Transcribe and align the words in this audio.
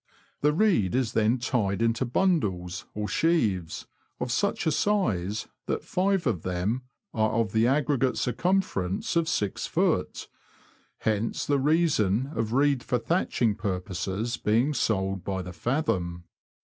The 0.41 0.51
reed 0.51 0.95
is 0.95 1.13
then 1.13 1.37
tied 1.37 1.79
into 1.79 2.05
bundles, 2.05 2.87
or 2.95 3.07
sheaves, 3.07 3.85
of 4.19 4.31
such 4.31 4.65
a 4.65 4.71
size 4.71 5.47
that 5.67 5.83
five 5.83 6.25
of 6.25 6.41
them 6.41 6.81
are 7.13 7.29
of 7.33 7.51
the 7.51 7.67
aggregate 7.67 8.17
circumference 8.17 9.15
of 9.15 9.25
6ft.; 9.25 10.25
hence 11.01 11.45
the 11.45 11.59
reason 11.59 12.31
of 12.33 12.51
reed 12.51 12.81
for 12.81 12.97
thatching 12.97 13.53
purposes 13.53 14.37
being 14.37 14.73
sold 14.73 15.23
by 15.23 15.43
the 15.43 15.53
fathom. 15.53 16.23